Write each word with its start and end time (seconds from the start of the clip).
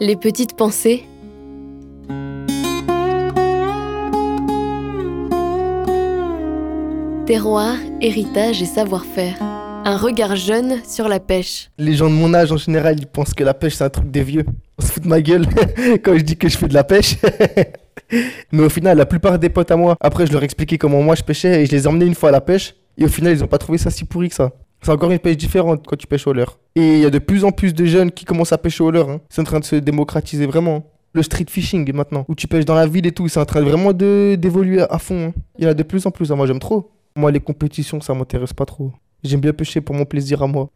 Les 0.00 0.16
petites 0.16 0.56
pensées. 0.56 1.04
Terroir, 7.26 7.76
héritage 8.00 8.60
et 8.60 8.66
savoir-faire. 8.66 9.36
Un 9.40 9.96
regard 9.96 10.34
jeune 10.34 10.82
sur 10.84 11.06
la 11.06 11.20
pêche. 11.20 11.70
Les 11.78 11.94
gens 11.94 12.10
de 12.10 12.14
mon 12.14 12.34
âge 12.34 12.50
en 12.50 12.56
général, 12.56 12.96
ils 12.98 13.06
pensent 13.06 13.34
que 13.34 13.44
la 13.44 13.54
pêche 13.54 13.74
c'est 13.74 13.84
un 13.84 13.90
truc 13.90 14.10
des 14.10 14.24
vieux. 14.24 14.44
On 14.78 14.82
se 14.82 14.90
fout 14.90 15.04
de 15.04 15.08
ma 15.08 15.20
gueule 15.20 15.46
quand 16.02 16.18
je 16.18 16.24
dis 16.24 16.36
que 16.36 16.48
je 16.48 16.58
fais 16.58 16.66
de 16.66 16.74
la 16.74 16.82
pêche. 16.82 17.14
Mais 18.52 18.64
au 18.64 18.68
final, 18.68 18.98
la 18.98 19.06
plupart 19.06 19.38
des 19.38 19.48
potes 19.48 19.70
à 19.70 19.76
moi, 19.76 19.96
après 20.00 20.26
je 20.26 20.32
leur 20.32 20.42
expliquais 20.42 20.76
comment 20.76 21.02
moi 21.02 21.14
je 21.14 21.22
pêchais 21.22 21.62
et 21.62 21.66
je 21.66 21.70
les 21.70 21.84
ai 21.84 21.86
emmenés 21.86 22.06
une 22.06 22.16
fois 22.16 22.30
à 22.30 22.32
la 22.32 22.40
pêche. 22.40 22.74
Et 22.98 23.04
au 23.04 23.08
final, 23.08 23.32
ils 23.32 23.44
ont 23.44 23.48
pas 23.48 23.58
trouvé 23.58 23.78
ça 23.78 23.90
si 23.90 24.04
pourri 24.04 24.28
que 24.28 24.34
ça. 24.34 24.50
C'est 24.84 24.92
encore 24.92 25.10
une 25.10 25.18
pêche 25.18 25.38
différente 25.38 25.84
quand 25.86 25.96
tu 25.96 26.06
pêches 26.06 26.26
au 26.26 26.34
leurre. 26.34 26.58
Et 26.76 26.94
il 26.96 26.98
y 26.98 27.06
a 27.06 27.10
de 27.10 27.18
plus 27.18 27.44
en 27.44 27.52
plus 27.52 27.72
de 27.72 27.86
jeunes 27.86 28.10
qui 28.12 28.26
commencent 28.26 28.52
à 28.52 28.58
pêcher 28.58 28.84
au 28.84 28.90
leurre. 28.90 29.08
hein. 29.08 29.20
C'est 29.30 29.40
en 29.40 29.44
train 29.44 29.58
de 29.60 29.64
se 29.64 29.76
démocratiser 29.76 30.44
vraiment. 30.46 30.84
Le 31.14 31.22
street 31.22 31.46
fishing 31.48 31.90
maintenant, 31.94 32.24
où 32.28 32.34
tu 32.34 32.48
pêches 32.48 32.64
dans 32.64 32.74
la 32.74 32.86
ville 32.86 33.06
et 33.06 33.12
tout, 33.12 33.28
c'est 33.28 33.38
en 33.40 33.44
train 33.44 33.62
vraiment 33.62 33.92
d'évoluer 33.92 34.82
à 34.82 34.98
fond. 34.98 35.28
hein. 35.28 35.32
Il 35.58 35.64
y 35.64 35.66
en 35.66 35.70
a 35.70 35.74
de 35.74 35.82
plus 35.84 36.04
en 36.06 36.10
plus, 36.10 36.30
hein. 36.30 36.36
moi 36.36 36.46
j'aime 36.46 36.58
trop. 36.58 36.90
Moi 37.16 37.30
les 37.30 37.40
compétitions, 37.40 38.00
ça 38.00 38.12
m'intéresse 38.14 38.52
pas 38.52 38.66
trop. 38.66 38.90
J'aime 39.22 39.40
bien 39.40 39.52
pêcher 39.52 39.80
pour 39.80 39.94
mon 39.94 40.04
plaisir 40.04 40.42
à 40.42 40.46
moi. 40.46 40.68